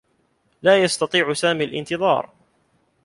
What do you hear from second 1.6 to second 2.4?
الانتظار.